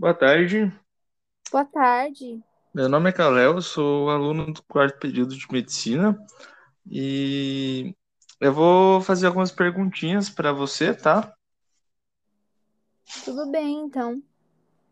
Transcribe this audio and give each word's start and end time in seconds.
Boa 0.00 0.14
tarde, 0.14 0.72
Boa 1.52 1.64
tarde. 1.64 2.42
meu 2.74 2.88
nome 2.88 3.10
é 3.10 3.12
Kalel, 3.12 3.60
sou 3.60 4.10
aluno 4.10 4.52
do 4.52 4.62
quarto 4.62 4.98
período 4.98 5.36
de 5.36 5.46
medicina 5.52 6.18
e 6.90 7.94
eu 8.40 8.52
vou 8.52 9.00
fazer 9.02 9.26
algumas 9.26 9.52
perguntinhas 9.52 10.30
para 10.30 10.52
você, 10.52 10.94
tá? 10.94 11.34
Tudo 13.24 13.50
bem, 13.50 13.84
então. 13.84 14.22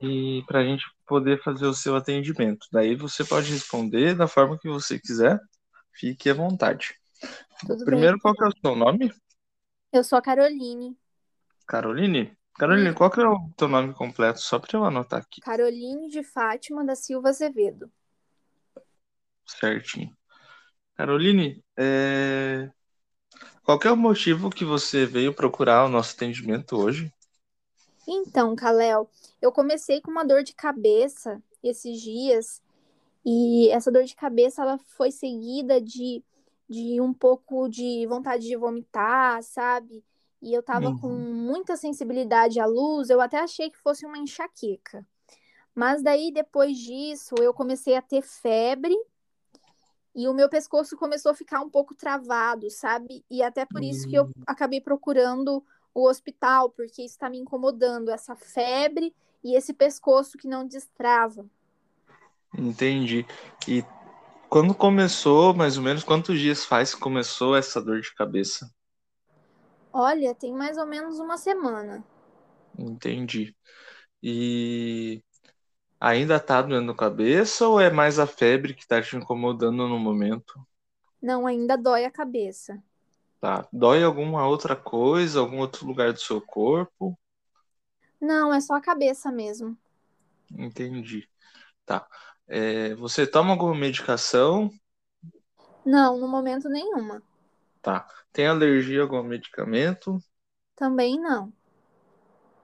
E 0.01 0.43
para 0.47 0.61
a 0.61 0.65
gente 0.65 0.85
poder 1.07 1.43
fazer 1.43 1.67
o 1.67 1.75
seu 1.75 1.97
atendimento. 1.97 2.67
Daí 2.71 2.95
você 2.95 3.25
pode 3.25 3.51
responder 3.51 4.15
da 4.15 4.29
forma 4.29 4.59
que 4.59 4.69
você 4.69 4.99
quiser, 4.99 5.41
fique 5.93 6.29
à 6.31 6.35
vontade. 6.35 6.95
Tudo 7.67 7.85
Primeiro, 7.85 8.17
bem. 8.17 8.21
qual 8.21 8.35
é 8.43 8.49
o 8.49 8.53
seu 8.61 8.77
nome? 8.77 9.11
Eu 9.93 10.03
sou 10.05 10.19
a 10.19 10.23
Caroline. 10.23 10.97
Caroline? 11.67 12.37
Caroline, 12.59 12.93
Hum. 12.93 12.95
qual 12.95 13.11
que 13.11 13.21
é 13.21 13.27
o 13.27 13.51
teu 13.57 13.69
nome 13.69 13.95
completo? 13.95 14.41
Só 14.41 14.59
para 14.59 14.77
eu 14.79 14.85
anotar 14.85 15.21
aqui 15.21 15.41
Caroline 15.41 16.09
de 16.09 16.23
Fátima 16.23 16.85
da 16.85 16.95
Silva 16.95 17.31
Azevedo. 17.31 17.91
certinho. 19.47 20.17
Caroline, 20.97 21.65
é... 21.79 22.71
qual 23.65 23.79
é 23.85 23.93
o 23.93 23.97
motivo 23.97 24.51
que 24.51 24.65
você 24.65 25.07
veio 25.07 25.35
procurar 25.35 25.87
o 25.87 25.89
nosso 25.89 26.15
atendimento 26.15 26.77
hoje? 26.77 27.13
Então, 28.07 28.57
Kalel, 28.57 29.09
eu 29.41 29.53
comecei 29.53 30.01
com 30.01 30.11
uma 30.11 30.25
dor 30.25 30.43
de 30.43 30.55
cabeça 30.55 31.43
esses 31.63 32.01
dias 32.01 32.63
e 33.25 33.71
essa 33.71 33.91
dor 33.93 34.05
de 34.05 34.17
cabeça 34.17 34.63
ela 34.63 34.79
foi 34.97 35.11
seguida 35.11 35.81
de, 35.81 36.25
de 36.69 37.01
um 37.01 37.15
pouco 37.15 37.69
de 37.69 38.07
vontade 38.07 38.47
de 38.47 38.57
vomitar, 38.57 39.43
sabe? 39.43 40.05
E 40.41 40.55
eu 40.55 40.63
tava 40.63 40.93
com 40.95 41.09
Uhum. 41.09 41.35
muita 41.35 41.77
sensibilidade 41.77 42.61
à 42.61 42.67
luz, 42.67 43.11
eu 43.11 43.21
até 43.21 43.39
achei 43.39 43.71
que 43.71 43.79
fosse 43.79 44.07
uma 44.07 44.19
enxaqueca. 44.19 45.05
Mas 45.75 46.03
daí, 46.03 46.33
depois 46.33 46.77
disso, 46.79 47.35
eu 47.41 47.55
comecei 47.55 47.97
a 47.97 48.03
ter 48.03 48.23
febre 48.23 48.97
e 50.15 50.27
o 50.27 50.35
meu 50.35 50.49
pescoço 50.49 50.97
começou 50.97 51.31
a 51.31 51.35
ficar 51.35 51.61
um 51.61 51.71
pouco 51.71 51.95
travado, 51.95 52.71
sabe? 52.71 53.25
E 53.31 53.43
até 53.43 53.65
por 53.65 53.83
isso 53.85 54.09
que 54.09 54.17
eu 54.17 54.29
acabei 54.47 54.81
procurando 54.81 55.65
o 55.95 56.09
hospital, 56.09 56.71
porque 56.71 57.03
isso 57.03 57.15
está 57.15 57.31
me 57.31 57.39
incomodando, 57.39 58.11
essa 58.11 58.35
febre 58.35 59.15
e 59.45 59.55
esse 59.57 59.73
pescoço 59.73 60.37
que 60.37 60.49
não 60.49 60.67
destrava. 60.67 61.49
Entendi. 62.57 63.27
E 63.67 63.85
quando 64.49 64.75
começou, 64.75 65.55
mais 65.55 65.77
ou 65.79 65.83
menos, 65.85 66.05
quantos 66.05 66.39
dias 66.39 66.65
faz 66.65 66.95
que 66.95 67.01
começou 67.01 67.57
essa 67.57 67.81
dor 67.81 68.01
de 68.01 68.15
cabeça? 68.15 68.73
Olha, 70.01 70.33
tem 70.33 70.53
mais 70.55 70.79
ou 70.79 70.87
menos 70.87 71.19
uma 71.19 71.37
semana. 71.37 72.05
Entendi. 72.79 73.53
E 74.23 75.21
ainda 76.01 76.39
tá 76.39 76.63
doendo 76.63 76.93
a 76.93 76.97
cabeça 76.97 77.67
ou 77.67 77.81
é 77.81 77.91
mais 77.91 78.21
a 78.21 78.27
febre 78.27 78.75
que 78.75 78.87
tá 78.87 79.03
te 79.03 79.17
incomodando 79.17 79.89
no 79.89 79.99
momento? 79.99 80.55
Não, 81.21 81.49
ainda 81.49 81.77
dói 81.77 82.05
a 82.05 82.13
cabeça. 82.13 82.81
Tá. 83.41 83.67
Dói 83.73 84.05
alguma 84.05 84.47
outra 84.47 84.77
coisa, 84.77 85.41
algum 85.41 85.59
outro 85.59 85.85
lugar 85.85 86.13
do 86.13 86.21
seu 86.21 86.41
corpo? 86.41 87.19
Não, 88.21 88.55
é 88.55 88.61
só 88.61 88.75
a 88.75 88.81
cabeça 88.81 89.33
mesmo. 89.33 89.77
Entendi. 90.57 91.29
Tá. 91.87 92.07
É, 92.47 92.95
você 92.95 93.27
toma 93.27 93.51
alguma 93.53 93.75
medicação? 93.75 94.71
Não, 95.85 96.19
no 96.19 96.29
momento 96.29 96.69
nenhuma. 96.69 97.23
Tá. 97.83 98.07
Tem 98.33 98.47
alergia 98.47 99.01
a 99.01 99.03
algum 99.03 99.23
medicamento? 99.23 100.19
Também 100.77 101.21
não. 101.21 101.53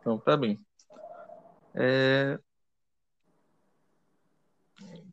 Então, 0.00 0.18
tá 0.18 0.36
bem. 0.36 0.58
É, 1.74 2.38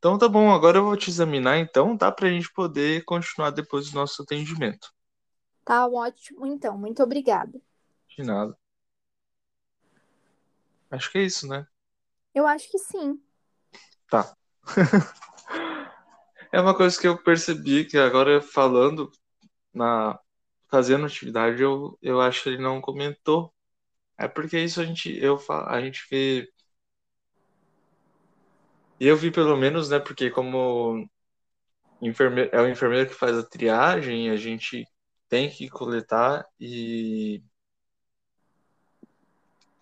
Então 0.02 0.18
tá 0.18 0.28
bom, 0.28 0.52
agora 0.52 0.80
eu 0.80 0.84
vou 0.84 0.98
te 0.98 1.12
examinar 1.12 1.60
então, 1.60 1.96
tá? 1.96 2.12
Pra 2.12 2.28
gente 2.28 2.52
poder 2.52 3.06
continuar 3.06 3.52
depois 3.52 3.92
do 3.92 3.96
nosso 3.96 4.24
atendimento. 4.24 4.92
Tá 5.64 5.88
ótimo, 5.88 6.48
então. 6.48 6.76
Muito 6.76 7.04
obrigada. 7.04 7.62
De 8.18 8.24
nada. 8.24 8.58
Acho 10.90 11.12
que 11.12 11.20
é 11.20 11.24
isso, 11.24 11.48
né? 11.48 11.68
Eu 12.34 12.48
acho 12.48 12.70
que 12.72 12.80
sim. 12.80 13.22
Tá. 14.10 14.34
É 16.54 16.60
uma 16.60 16.76
coisa 16.76 17.00
que 17.00 17.08
eu 17.08 17.18
percebi 17.18 17.86
que 17.86 17.98
agora 17.98 18.42
falando, 18.42 19.10
na 19.74 20.20
fazendo 20.70 21.06
atividade, 21.06 21.62
eu, 21.62 21.98
eu 22.02 22.22
acho 22.22 22.44
que 22.44 22.50
ele 22.50 22.62
não 22.62 22.82
comentou. 22.82 23.54
É 24.18 24.28
porque 24.28 24.60
isso 24.60 24.82
a 24.82 24.86
gente, 24.86 25.12
eu, 25.18 25.40
a 25.68 25.82
gente 25.82 26.02
vê. 26.10 26.50
Eu 29.00 29.18
vi 29.18 29.32
pelo 29.32 29.58
menos, 29.58 29.90
né? 29.90 30.00
Porque 30.00 30.30
como 30.30 31.08
enferme, 32.02 32.50
é 32.52 32.62
o 32.62 32.70
enfermeiro 32.70 33.10
que 33.10 33.16
faz 33.16 33.38
a 33.38 33.44
triagem, 33.44 34.30
a 34.30 34.38
gente 34.38 34.86
tem 35.30 35.50
que 35.50 35.70
coletar 35.70 36.46
e 36.60 37.44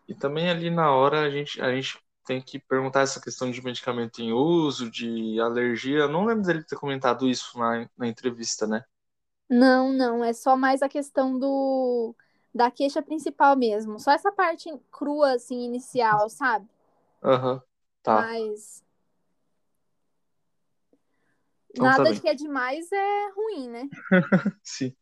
E 0.10 0.16
também 0.16 0.50
ali 0.50 0.72
na 0.72 0.92
hora 0.92 1.22
a 1.22 1.30
gente, 1.30 1.62
a 1.62 1.72
gente 1.72 2.00
tem 2.26 2.42
que 2.42 2.58
perguntar 2.60 3.02
essa 3.02 3.22
questão 3.22 3.52
de 3.52 3.64
medicamento 3.64 4.20
em 4.20 4.34
uso, 4.34 4.90
de 4.90 5.40
alergia. 5.40 6.00
Eu 6.00 6.10
não 6.10 6.26
lembro 6.26 6.44
dele 6.44 6.64
ter 6.64 6.76
comentado 6.78 7.30
isso 7.30 7.58
na, 7.60 7.88
na 7.96 8.08
entrevista, 8.08 8.66
né? 8.66 8.84
Não, 9.50 9.92
não, 9.92 10.24
é 10.24 10.32
só 10.34 10.56
mais 10.56 10.82
a 10.82 10.90
questão 10.90 11.38
do 11.38 12.16
da 12.54 12.70
queixa 12.72 13.02
principal 13.02 13.56
mesmo. 13.56 14.00
Só 14.00 14.12
essa 14.12 14.32
parte 14.32 14.70
crua 14.92 15.34
assim 15.34 15.62
inicial, 15.64 16.30
sabe? 16.30 16.68
Aham, 17.24 17.62
tá. 18.04 18.22
Mas 18.22 18.84
Então 21.72 21.86
tá 21.86 21.98
nada 21.98 22.12
bem. 22.12 22.20
que 22.22 22.28
é 22.28 22.34
demais 22.34 22.92
é 22.92 23.30
ruim, 23.36 23.70
né? 23.70 23.90
Sim. 24.64 24.96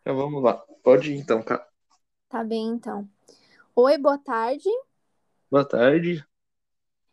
Então 0.00 0.16
vamos 0.16 0.42
lá. 0.42 0.58
Pode 0.82 1.12
ir 1.12 1.16
então, 1.18 1.42
cara. 1.42 1.66
Tá 2.28 2.42
bem, 2.42 2.68
então. 2.68 3.08
Oi, 3.76 3.98
boa 3.98 4.18
tarde. 4.18 4.68
Boa 5.50 5.64
tarde. 5.66 6.24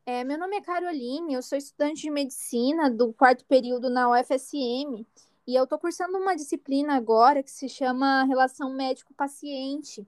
É, 0.05 0.23
meu 0.23 0.37
nome 0.37 0.57
é 0.57 0.61
Caroline, 0.61 1.33
eu 1.33 1.41
sou 1.43 1.57
estudante 1.57 2.01
de 2.01 2.09
medicina 2.11 2.89
do 2.89 3.13
quarto 3.13 3.45
período 3.45 3.89
na 3.89 4.09
UFSM 4.09 5.05
e 5.47 5.55
eu 5.55 5.65
tô 5.65 5.77
cursando 5.79 6.17
uma 6.17 6.35
disciplina 6.35 6.95
agora 6.95 7.41
que 7.41 7.51
se 7.51 7.67
chama 7.67 8.23
Relação 8.23 8.73
Médico-Paciente. 8.73 10.07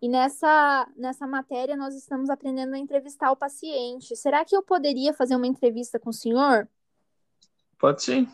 E 0.00 0.08
nessa, 0.08 0.88
nessa 0.96 1.26
matéria 1.26 1.76
nós 1.76 1.94
estamos 1.94 2.28
aprendendo 2.28 2.74
a 2.74 2.78
entrevistar 2.78 3.30
o 3.30 3.36
paciente. 3.36 4.16
Será 4.16 4.44
que 4.44 4.56
eu 4.56 4.62
poderia 4.62 5.12
fazer 5.12 5.36
uma 5.36 5.46
entrevista 5.46 5.98
com 5.98 6.10
o 6.10 6.12
senhor? 6.12 6.68
Pode 7.78 8.02
sim. 8.02 8.28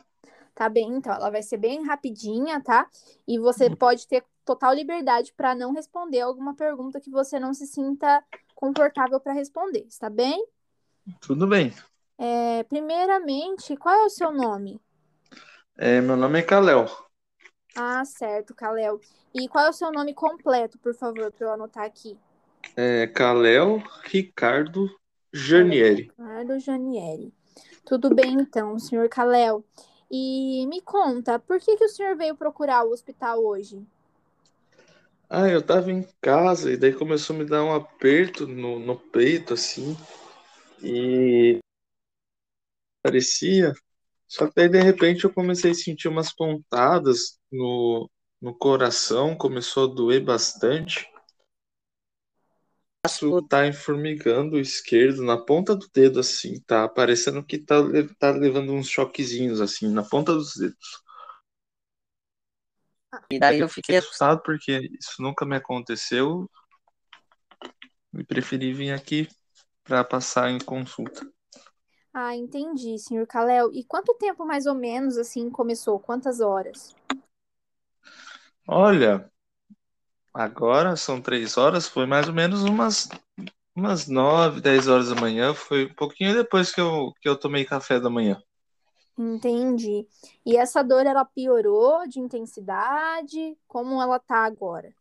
Tá 0.54 0.68
bem, 0.68 0.94
então 0.94 1.12
ela 1.12 1.30
vai 1.30 1.42
ser 1.42 1.58
bem 1.58 1.84
rapidinha, 1.84 2.60
tá? 2.60 2.88
E 3.26 3.38
você 3.38 3.74
pode 3.76 4.08
ter 4.08 4.24
total 4.44 4.74
liberdade 4.74 5.32
para 5.34 5.54
não 5.54 5.72
responder 5.72 6.20
alguma 6.22 6.54
pergunta 6.54 7.00
que 7.00 7.10
você 7.10 7.38
não 7.38 7.52
se 7.52 7.66
sinta 7.66 8.24
confortável 8.54 9.20
para 9.20 9.34
responder, 9.34 9.84
está 9.86 10.10
bem? 10.10 10.44
Tudo 11.20 11.46
bem. 11.46 11.72
É, 12.16 12.64
primeiramente, 12.64 13.76
qual 13.76 13.94
é 13.94 14.04
o 14.06 14.10
seu 14.10 14.32
nome? 14.32 14.80
É, 15.78 16.00
meu 16.00 16.16
nome 16.16 16.40
é 16.40 16.42
Kalel. 16.42 16.86
Ah, 17.74 18.04
certo, 18.04 18.54
Kalel. 18.54 19.00
E 19.34 19.48
qual 19.48 19.66
é 19.66 19.70
o 19.70 19.72
seu 19.72 19.90
nome 19.90 20.12
completo, 20.12 20.78
por 20.78 20.94
favor, 20.94 21.32
para 21.32 21.46
eu 21.46 21.52
anotar 21.52 21.84
aqui? 21.84 22.18
É 22.76 23.06
Kalel 23.06 23.82
Ricardo 24.04 24.88
Janieri. 25.34 26.10
Ricardo 26.10 26.58
Janieri. 26.60 27.32
Tudo 27.84 28.14
bem, 28.14 28.34
então, 28.34 28.78
senhor 28.78 29.08
Kalel. 29.08 29.64
E 30.10 30.66
me 30.66 30.80
conta, 30.80 31.38
por 31.38 31.60
que 31.60 31.76
que 31.76 31.84
o 31.84 31.88
senhor 31.88 32.16
veio 32.16 32.36
procurar 32.36 32.84
o 32.84 32.92
hospital 32.92 33.44
hoje? 33.44 33.86
Ah, 35.30 35.48
eu 35.48 35.62
tava 35.64 35.90
em 35.92 36.06
casa 36.20 36.72
e 36.72 36.76
daí 36.76 36.92
começou 36.92 37.36
a 37.36 37.38
me 37.38 37.44
dar 37.44 37.62
um 37.62 37.74
aperto 37.74 38.46
no, 38.46 38.78
no 38.78 38.96
peito, 38.98 39.54
assim. 39.54 39.96
E 40.82 41.58
parecia. 43.02 43.72
Só 44.28 44.46
que 44.46 44.52
daí 44.54 44.68
de 44.68 44.80
repente 44.80 45.24
eu 45.24 45.32
comecei 45.32 45.70
a 45.70 45.74
sentir 45.74 46.06
umas 46.06 46.32
pontadas 46.34 47.40
no, 47.50 48.10
no 48.40 48.54
coração, 48.54 49.34
começou 49.34 49.90
a 49.90 49.94
doer 49.94 50.22
bastante. 50.22 51.10
O 53.22 53.40
tá 53.40 53.66
enformigando 53.66 54.56
o 54.56 54.60
esquerdo 54.60 55.24
na 55.24 55.38
ponta 55.38 55.74
do 55.74 55.88
dedo, 55.94 56.20
assim, 56.20 56.60
tá 56.60 56.86
parecendo 56.86 57.42
que 57.42 57.56
tá, 57.56 57.76
tá 58.18 58.30
levando 58.32 58.72
uns 58.72 58.88
choquezinhos, 58.88 59.62
assim, 59.62 59.88
na 59.88 60.02
ponta 60.02 60.34
dos 60.34 60.54
dedos. 60.54 61.02
E 63.30 63.38
daí 63.38 63.60
eu 63.60 63.68
fiquei 63.68 63.96
assustado 63.96 64.42
porque 64.42 64.90
isso 65.00 65.22
nunca 65.22 65.46
me 65.46 65.56
aconteceu 65.56 66.50
e 68.12 68.24
preferi 68.24 68.74
vir 68.74 68.92
aqui 68.92 69.26
para 69.84 70.04
passar 70.04 70.50
em 70.50 70.58
consulta. 70.58 71.26
Ah, 72.12 72.34
entendi, 72.34 72.98
senhor 72.98 73.26
Kalel. 73.26 73.72
E 73.72 73.84
quanto 73.84 74.14
tempo 74.14 74.44
mais 74.44 74.66
ou 74.66 74.74
menos 74.74 75.16
assim 75.16 75.50
começou? 75.50 75.98
Quantas 75.98 76.40
horas? 76.40 76.94
Olha, 78.66 79.30
agora 80.34 80.96
são 80.96 81.20
três 81.20 81.56
horas, 81.56 81.88
foi 81.88 82.06
mais 82.06 82.28
ou 82.28 82.34
menos 82.34 82.62
umas 82.64 83.08
umas 83.78 84.08
9, 84.08 84.60
10 84.60 84.88
horas 84.88 85.08
da 85.08 85.14
manhã. 85.20 85.54
Foi 85.54 85.86
um 85.86 85.94
pouquinho 85.94 86.34
depois 86.34 86.72
que 86.72 86.80
eu, 86.80 87.12
que 87.20 87.28
eu 87.28 87.36
tomei 87.38 87.64
café 87.64 88.00
da 88.00 88.10
manhã. 88.10 88.42
Entendi. 89.16 90.06
E 90.44 90.56
essa 90.56 90.82
dor, 90.82 91.06
ela 91.06 91.24
piorou 91.24 92.06
de 92.08 92.20
intensidade? 92.20 93.56
Como 93.66 94.00
ela 94.02 94.18
tá 94.18 94.44
agora? 94.44 94.92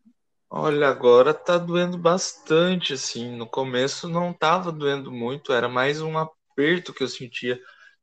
Olha, 0.49 0.87
agora 0.87 1.33
tá 1.33 1.57
doendo 1.57 1.97
bastante, 1.97 2.93
assim. 2.93 3.35
No 3.35 3.47
começo 3.47 4.07
não 4.07 4.31
tava 4.33 4.71
doendo 4.71 5.11
muito, 5.11 5.51
era 5.51 5.67
mais 5.67 6.01
um 6.01 6.17
aperto 6.57 6.93
que 6.93 7.03
eu 7.03 7.07
sentia. 7.07 7.59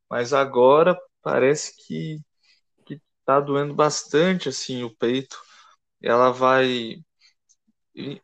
Mas 0.08 0.32
agora 0.32 0.96
parece 1.22 1.74
que, 1.76 2.20
que 2.86 3.00
tá 3.24 3.40
doendo 3.40 3.74
bastante, 3.74 4.48
assim, 4.48 4.84
o 4.84 4.94
peito. 4.96 5.36
Ela 6.00 6.30
vai 6.30 7.02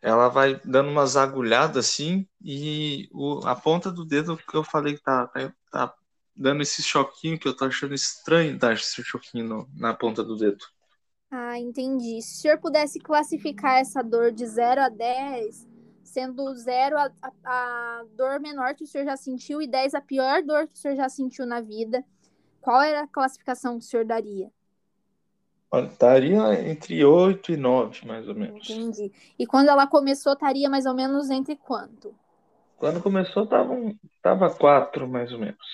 ela 0.02 0.28
vai 0.28 0.60
dando 0.64 0.90
umas 0.90 1.16
agulhadas 1.16 1.86
assim 1.86 2.26
e 2.42 3.08
o, 3.12 3.46
a 3.46 3.54
ponta 3.54 3.88
do 3.88 4.04
dedo 4.04 4.36
que 4.36 4.56
eu 4.56 4.64
falei 4.64 4.96
que 4.96 5.02
tá, 5.02 5.28
tá, 5.28 5.54
tá 5.70 5.94
dando 6.34 6.60
esse 6.60 6.82
choquinho 6.82 7.38
que 7.38 7.46
eu 7.46 7.56
tô 7.56 7.66
achando 7.66 7.94
estranho 7.94 8.58
dar 8.58 8.72
esse 8.72 9.00
choquinho 9.04 9.46
no, 9.46 9.70
na 9.76 9.94
ponta 9.94 10.24
do 10.24 10.36
dedo. 10.36 10.58
Ah, 11.30 11.56
entendi. 11.56 12.20
Se 12.20 12.38
o 12.38 12.40
senhor 12.40 12.58
pudesse 12.58 12.98
classificar 12.98 13.78
essa 13.78 14.02
dor 14.02 14.32
de 14.32 14.44
0 14.44 14.80
a 14.80 14.88
10, 14.88 15.68
sendo 16.10 16.52
0 16.54 16.98
a, 16.98 17.10
a, 17.22 17.32
a, 17.44 18.04
dor 18.16 18.40
menor 18.40 18.74
que 18.74 18.84
o 18.84 18.86
senhor 18.86 19.04
já 19.04 19.16
sentiu 19.16 19.62
e 19.62 19.66
10 19.66 19.94
a 19.94 20.00
pior 20.00 20.42
dor 20.42 20.66
que 20.66 20.74
o 20.74 20.76
senhor 20.76 20.96
já 20.96 21.08
sentiu 21.08 21.46
na 21.46 21.60
vida, 21.60 22.04
qual 22.60 22.82
era 22.82 23.02
a 23.02 23.06
classificação 23.06 23.78
que 23.78 23.84
o 23.84 23.88
senhor 23.88 24.04
daria? 24.04 24.50
Estaria 25.72 26.68
entre 26.68 27.04
8 27.04 27.52
e 27.52 27.56
9, 27.56 28.06
mais 28.06 28.28
ou 28.28 28.34
menos. 28.34 28.68
Entendi. 28.68 29.12
E 29.38 29.46
quando 29.46 29.68
ela 29.68 29.86
começou, 29.86 30.32
estaria 30.32 30.68
mais 30.68 30.84
ou 30.84 30.94
menos 30.94 31.30
entre 31.30 31.54
quanto? 31.54 32.12
Quando 32.76 33.00
começou, 33.00 33.46
tava, 33.46 33.74
tava 34.20 34.50
4, 34.50 35.06
mais 35.06 35.32
ou 35.32 35.38
menos. 35.38 35.64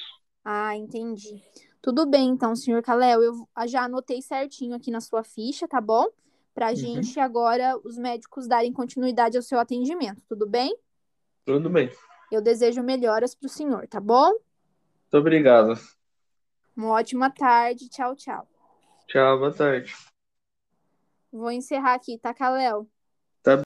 Ah, 0.45 0.77
entendi. 0.77 1.43
Tudo 1.81 2.05
bem, 2.05 2.29
então, 2.29 2.55
senhor 2.55 2.83
Caléu, 2.83 3.23
eu 3.23 3.49
já 3.67 3.85
anotei 3.85 4.21
certinho 4.21 4.77
aqui 4.77 4.91
na 4.91 5.01
sua 5.01 5.25
ficha, 5.25 5.67
tá 5.67 5.81
bom? 5.81 6.07
Pra 6.57 6.71
uhum. 6.71 6.75
gente 6.75 7.21
agora, 7.21 7.79
os 7.85 7.99
médicos 7.99 8.49
darem 8.49 8.73
continuidade 8.73 9.37
ao 9.37 9.43
seu 9.43 9.59
atendimento, 9.59 10.23
tudo 10.27 10.49
bem? 10.49 10.75
Tudo 11.45 11.69
bem. 11.69 11.91
Eu 12.33 12.41
desejo 12.41 12.83
melhoras 12.83 13.35
pro 13.35 13.47
senhor, 13.47 13.87
tá 13.87 14.01
bom? 14.01 14.31
Muito 14.31 15.19
obrigado. 15.19 15.79
Uma 16.75 16.93
ótima 16.93 17.29
tarde. 17.29 17.91
Tchau, 17.91 18.17
tchau. 18.17 18.49
Tchau, 19.07 19.39
boa 19.39 19.53
tarde. 19.53 19.95
Vou 21.31 21.51
encerrar 21.51 21.93
aqui, 21.93 22.19
tá, 22.19 22.33
Caléu? 22.33 22.89